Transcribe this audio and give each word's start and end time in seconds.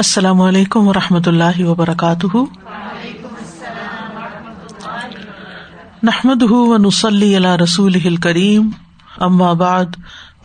السلام 0.00 0.40
علیکم 0.40 0.88
و 0.88 0.92
رحمۃ 0.92 1.20
اللہ 1.26 1.64
وبرکاتہ۔ 1.64 2.36
نحمد 6.02 6.42
و 6.42 6.76
نسلی 6.76 7.36
اللہ 7.36 7.56
رسول 7.56 8.16
کریم 8.16 8.70
بعد، 9.54 9.84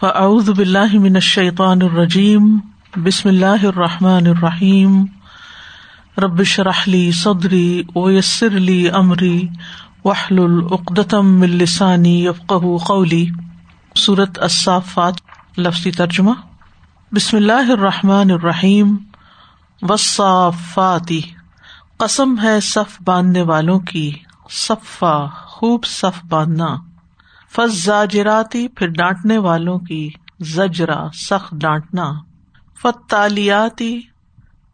فاعوذ 0.00 0.50
باللہ 0.50 0.98
من 0.98 1.14
الشیطان 1.14 1.82
الرجیم، 1.82 2.58
بسم 2.96 3.28
اللہ 3.28 3.66
الرحمٰن 3.66 4.26
الرحیم۔ 4.26 5.04
ربش 6.18 6.60
رحلی 6.60 7.12
صدری 7.12 7.82
ویسر 7.96 8.56
علی 8.56 8.88
عمری 8.88 9.48
وحل 10.04 10.38
العقدم 10.38 11.42
السانی 11.42 12.24
یفق 12.24 12.52
قولی۔ 12.86 13.26
صورت 13.96 14.38
الصافات، 14.38 15.14
لفظی 15.58 15.90
ترجمہ۔ 15.90 16.32
بسم 17.12 17.36
اللہ 17.36 17.72
الرحمٰن 17.72 18.30
الرحیم۔ 18.30 18.96
وصافاتی 19.88 21.20
قسم 21.96 22.34
ہے 22.42 22.60
صف 22.60 23.02
باندھنے 23.04 23.42
والوں 23.42 23.80
کی، 23.80 24.12
صفا، 24.50 25.26
خوب 25.26 25.84
صف 25.84 26.24
باندھنا۔ 26.28 26.76
فض 27.52 27.84
زاجراتی 27.84 28.68
پھر 28.68 28.86
ڈانٹنے 28.86 29.38
والوں 29.38 29.78
کی، 29.78 30.10
زجرا، 30.40 31.06
سخت 31.14 31.54
ڈانٹنا۔ 31.54 32.12
فتالیاتی 32.82 34.00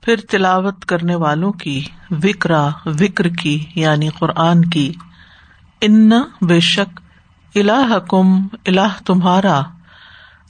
پھر 0.00 0.16
تلاوت 0.30 0.84
کرنے 0.84 1.14
والوں 1.14 1.52
کی، 1.52 1.84
وکرا، 2.10 2.68
وکر 2.86 3.28
کی 3.28 3.66
یعنی 3.74 4.08
قرآن 4.08 4.64
کی۔ 4.64 4.92
ان 5.80 6.10
بے 6.42 6.60
شک 6.60 7.00
الہ 7.54 7.98
کم 8.08 8.46
الہ 8.66 9.04
تمہارا۔ 9.06 9.62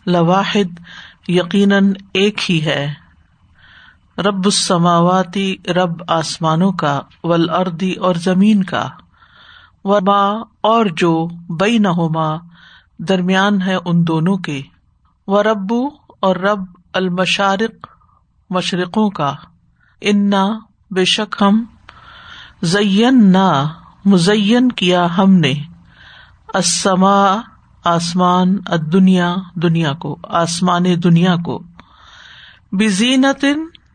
لواحد 0.06 0.80
یقیناً 1.28 1.92
ایک 2.12 2.50
ہی 2.50 2.64
ہے۔ 2.64 2.94
رب 4.20 4.44
السماواتی 4.44 5.56
رب 5.74 6.02
آسمانوں 6.08 6.72
کا 6.72 7.00
ولاردی 7.24 7.92
اور 7.92 8.14
زمین 8.14 8.64
کا۔ 8.64 8.88
وبا 9.84 10.26
اور 10.60 10.86
جو 10.86 11.28
بئی 11.48 11.78
نہ 11.78 11.88
ہوما 11.88 12.36
درمیان 12.98 13.62
ہے 13.62 13.74
ان 13.74 14.06
دونوں 14.06 14.36
کے۔ 14.36 14.62
و 15.26 15.42
ربو 15.42 15.88
اور 16.20 16.36
رب 16.36 16.64
المشارق، 16.92 17.86
مشرقوں 18.50 19.10
کا۔ 19.10 19.34
انا 20.00 20.48
بے 20.90 21.04
شک 21.04 21.36
ہم 21.40 21.64
زین 22.62 23.32
نہ 23.32 23.66
مزین 24.04 24.72
کیا 24.72 25.18
ہم 25.18 25.32
نے۔ 25.32 25.52
اسما 26.54 27.40
آسمان 27.84 28.56
دنیا 28.92 29.34
دنیا 29.54 29.92
کو، 29.92 30.18
آسمان 30.22 30.84
دنیا 31.04 31.36
کو۔ 31.44 31.62
بزینت 32.72 33.44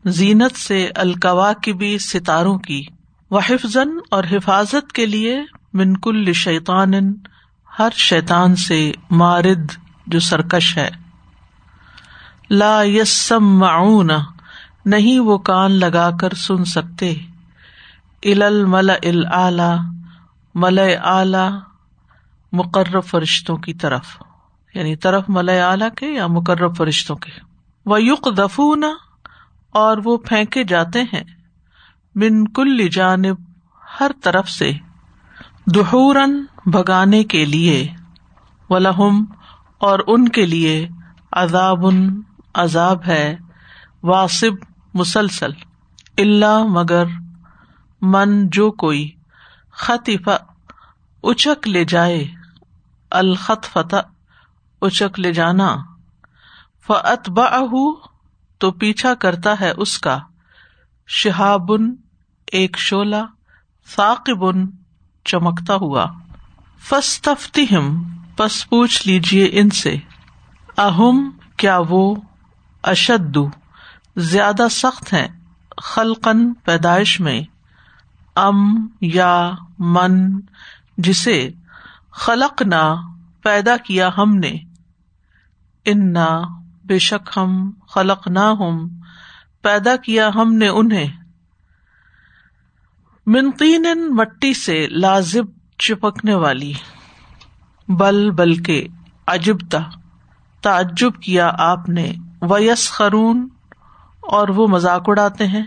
زینت 0.05 0.57
سے 0.57 0.89
القوا 0.95 1.53
کی 1.53 1.73
بھی 1.73 1.97
ستاروں 1.97 2.57
کی۔ 2.57 2.85
و 3.31 3.37
حفظن 3.39 3.89
اور 4.11 4.23
حفاظت 4.31 4.93
کے 4.93 5.05
لیے 5.05 5.43
منکل 5.73 6.33
شیطان، 6.33 6.93
ہر 7.79 7.89
شیطان 7.93 8.55
سے 8.55 8.91
مارد 9.11 9.71
جو 10.07 10.19
سرکش 10.19 10.77
ہے۔ 10.77 10.89
لا 12.49 12.83
یسم 12.83 13.59
معاون 13.59 14.09
نہیں 14.85 15.19
وہ 15.19 15.37
کان 15.37 15.71
لگا 15.71 16.11
کر 16.19 16.33
سن 16.33 16.65
سکتے۔ 16.65 17.13
ال 18.23 18.65
مل 18.65 18.89
اعلی 19.33 19.99
مل 20.55 20.79
اعلی 21.03 21.57
مقرر 22.51 22.99
فرشتوں 22.99 23.57
کی 23.57 23.73
طرف۔ 23.73 24.05
یعنی 24.73 24.95
طرف 24.95 25.23
مل 25.27 25.49
اعلی 25.49 25.85
کے 25.95 26.07
یا 26.07 26.27
مقرر 26.27 26.73
فرشتوں 26.73 27.15
کے۔ 27.15 27.31
وہ 27.85 28.01
یق 28.01 28.27
دفون 28.37 28.83
اور 29.75 29.97
وہ 30.05 30.17
پھینکے 30.17 30.63
جاتے 30.63 31.01
ہیں۔ 31.01 31.23
بن 32.15 32.47
کل 32.47 32.87
جانب 32.87 33.35
ہر 33.99 34.11
طرف 34.23 34.49
سے۔ 34.49 34.71
دہورن 35.65 36.45
بھگانے 36.65 37.23
کے 37.23 37.45
لیے۔ 37.45 37.87
ولہم 38.69 39.25
اور 39.77 39.99
ان 40.07 40.29
کے 40.29 40.45
لیے 40.45 40.89
عذاب 41.31 41.85
عذاب 42.53 43.05
ہے۔ 43.07 43.37
واسب 44.03 44.51
مسلسل۔ 44.93 45.51
اللہ 46.17 46.63
مگر 46.63 47.05
من 48.01 48.49
جو 48.49 48.71
کوئی 48.71 49.11
خطف 49.71 50.29
اچک 51.23 51.67
لے 51.67 51.85
جائے۔ 51.85 52.27
الخط 53.11 53.65
فتح 53.65 53.95
اچک 54.81 55.19
لے 55.19 55.33
جانا۔ 55.33 55.75
فت 56.87 57.29
تو 58.57 58.71
پیچھا 58.71 59.13
کرتا 59.13 59.59
ہے 59.59 59.71
اس 59.77 59.99
کا۔ 59.99 60.19
شہابن 61.07 61.95
ایک 62.51 62.77
شولا 62.77 63.25
ثاقبن 63.95 64.65
چمکتا 65.25 65.75
ہوا۔ 65.75 66.05
فستفتہم 66.79 68.03
پس 68.37 68.69
پوچھ 68.69 69.07
لیجیے 69.07 69.49
ان 69.51 69.69
سے۔ 69.69 69.95
اہم، 70.77 71.29
کیا 71.57 71.79
وہ 71.89 72.15
اشد، 72.83 73.37
زیادہ 74.17 74.67
سخت 74.71 75.13
ہیں 75.13 75.27
خلقن 75.77 76.53
پیدائش 76.53 77.19
میں۔ 77.19 77.41
ام، 78.35 78.87
یا، 79.01 79.51
من، 79.79 80.39
جسے 80.97 81.51
خلق 82.11 82.61
نہ 82.61 82.95
پیدا 83.43 83.77
کیا 83.77 84.09
ہم 84.17 84.35
نے۔ 84.35 84.57
انا 85.85 86.41
بے 86.85 86.99
شک 86.99 87.29
ہم 87.37 87.71
خلق 87.89 88.27
نہ 88.27 88.53
ہم 88.59 88.87
پیدا 89.61 89.95
کیا 89.95 90.29
ہم 90.35 90.53
نے 90.53 90.67
انہیں۔ 90.67 91.07
منقین 93.25 94.15
مٹی 94.15 94.53
سے 94.53 94.87
لازب 94.87 95.43
چپکنے 95.79 96.33
والی، 96.33 96.73
بل 97.87 98.31
بلکہ 98.31 98.87
عجبتا، 99.27 99.79
تعجب 100.61 101.21
کیا 101.21 101.51
آپ 101.59 101.89
نے 101.89 102.13
ویس 102.41 102.91
خرون 102.91 103.47
اور 104.21 104.47
وہ 104.47 104.67
مذاق 104.67 105.03
اڑاتے 105.07 105.47
ہیں۔ 105.47 105.65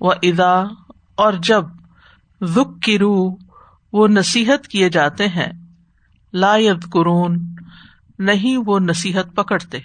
وہ 0.00 0.12
ادا 0.22 0.62
اور 1.14 1.32
جب 1.32 1.64
وک 2.40 2.82
کی 2.82 2.98
روح 2.98 3.34
وہ 3.92 4.08
نصیحت 4.08 4.68
کیے 4.68 4.88
جاتے 4.88 5.28
ہیں۔ 5.28 5.52
لا 6.32 6.56
قرون 6.92 7.56
نہیں 8.18 8.56
وہ 8.66 8.78
نصیحت 8.78 9.34
پکڑتے۔ 9.34 9.78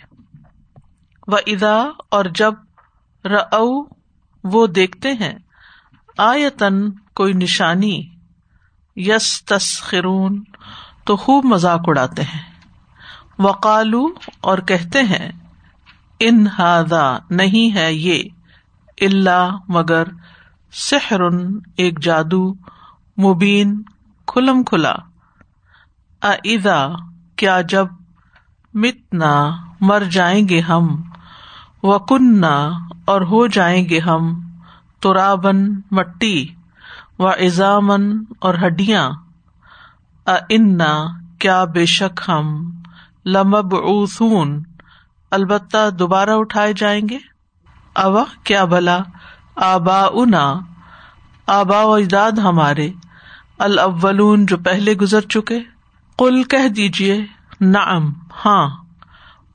و 1.31 1.35
ادا 1.35 1.83
اور 2.11 2.25
جب 2.25 2.53
رو 3.25 3.85
وہ 4.43 4.67
دیکھتے 4.67 5.11
ہیں 5.11 5.33
آیتن 6.17 6.91
کوئی 6.91 7.33
نشانی 7.33 8.09
یس 8.95 9.45
تسخرون 9.45 10.43
تو 11.05 11.15
خوب 11.15 11.45
مذاق 11.45 11.81
اڑاتے 11.87 12.21
ہیں۔ 12.21 12.41
وقالو 13.39 14.07
اور 14.41 14.57
کہتے 14.57 14.99
ہیں، 14.99 15.31
ان 16.19 16.47
ہادا 16.59 17.17
نہیں 17.29 17.75
ہے 17.75 17.93
یہ 17.93 18.23
اللہ 19.01 19.57
مگر 19.67 20.03
سحر، 20.73 21.19
ایک 21.77 21.99
جادو، 21.99 22.53
مبین، 23.17 23.81
کھلم 24.27 24.63
کھلا۔ 24.63 24.93
ادا 26.21 26.87
کیا 27.35 27.61
جب 27.61 27.87
متنا 28.73 29.51
مر 29.81 30.03
جائیں 30.11 30.49
گے 30.49 30.59
ہم؟ 30.59 31.10
و 31.83 31.93
اور 33.05 33.21
ہو 33.21 33.47
جائیں 33.47 33.89
گے 33.89 33.99
ہم 33.99 34.39
ترابن 34.99 35.81
مٹی 35.91 36.47
و 37.19 37.27
ایزامن 37.27 38.23
اور 38.39 38.53
ہڈیاں۔ 38.53 39.09
انا 40.25 41.05
کیا 41.39 41.63
بے 41.63 41.85
شک 41.85 42.21
ہم 42.27 42.71
لمب 43.25 43.75
اوسون 43.75 44.63
البتہ 45.31 45.89
دوبارہ 45.89 46.29
اٹھائے 46.29 46.73
جائیں 46.73 47.09
گے۔ 47.09 47.17
اوا 47.95 48.23
کیا 48.43 48.65
بھلا 48.65 48.99
آبا 49.55 50.01
انا 50.13 50.59
آبا 51.47 51.83
و 51.83 51.93
اجداد 51.93 52.31
ہمارے، 52.31 52.91
الاولون 53.59 54.45
جو 54.45 54.57
پہلے 54.57 54.93
گزر 54.93 55.21
چکے۔ 55.21 55.59
کل 56.17 56.43
کہہ 56.43 56.67
دیجیے 56.67 57.25
نعم 57.61 58.13
ہاں۔ 58.45 58.69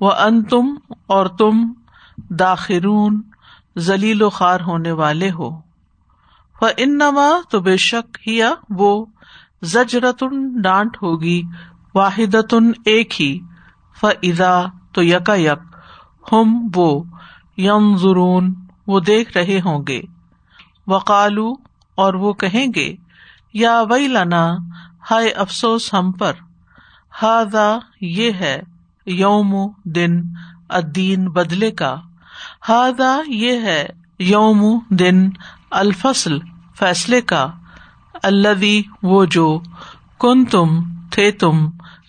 وہ 0.00 0.12
ان 0.12 0.44
تم 0.44 0.74
اور 1.06 1.26
تم 1.26 1.72
داخرون 2.30 3.22
ذلیل 3.78 4.22
و 4.22 4.30
خوار 4.30 4.60
ہونے 4.60 4.92
والے 4.92 5.30
ہو۔ 5.30 5.60
وہ 6.62 7.40
تو 7.50 7.60
بے 7.60 7.76
شک 7.76 8.18
ہیا 8.26 8.52
وہ 8.70 9.06
زجرتن 9.62 10.62
ڈانٹ 10.62 10.96
ہوگی 11.02 11.42
واحد 11.94 12.34
ایک 12.84 13.20
ہی۔ 13.20 13.40
فضا 14.00 14.62
تو 14.92 15.02
یکا 15.02 15.34
یک، 15.34 15.76
ہم 16.32 16.68
وہ 16.74 17.04
یم 17.56 17.96
ضرون 17.96 18.54
وہ 18.86 19.00
دیکھ 19.00 19.36
رہے 19.36 19.60
ہوں 19.64 19.84
گے۔ 19.88 20.00
وقالو 20.86 21.52
اور 21.94 22.14
وہ 22.14 22.32
کہیں 22.32 22.66
گے، 22.74 22.96
یا 23.52 23.82
وئی 23.90 24.08
لنا 24.08 24.56
ہائے 25.10 25.28
افسوس 25.28 25.94
ہم 25.94 26.12
پر 26.12 26.32
ہاضا 27.22 27.78
یہ 28.00 28.32
ہے 28.32 28.62
یوم 29.06 29.72
دن 29.84 30.22
ادین 30.68 31.28
بدلے 31.28 31.70
کا۔ 31.70 31.96
ہاضا 32.68 33.20
یہ 33.26 33.52
ہے 33.52 33.86
یوم 34.18 34.78
دن 34.90 35.28
الفصل، 35.70 36.38
فیصلے 36.78 37.20
کا۔ 37.20 37.50
الدی 38.22 38.82
وہ 39.02 39.24
جو 39.24 39.60
کن 40.20 40.44
تم 40.44 40.68
تھے 41.10 41.30
تم 41.30 41.66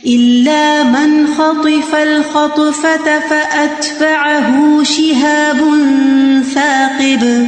إلا 0.05 0.83
من 0.83 1.27
خطف 1.27 1.95
الخطفة 1.95 3.19
فأتبعه 3.19 4.83
شهاب 4.83 5.59
ثاقب 6.53 7.47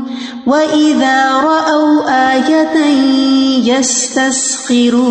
وَإِذَا 0.51 1.31
رَأَوْا 1.31 1.95
آيَةً 2.31 2.77
يَسْتَسْخِرُونَ 3.71 5.07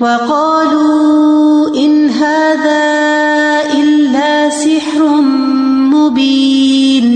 وَقَالُوا 0.00 1.74
إِنْ 1.74 2.10
هَذَا 2.10 2.86
إِلَّا 3.74 4.50
سِحْرٌ 4.50 5.02
مُبِينٌ 5.94 7.06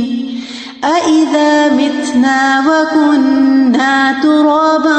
أَإِذَا 0.85 1.75
مِتْنَا 1.75 2.41
وَكُنَّا 2.67 4.23
تُرَابًا 4.23 4.99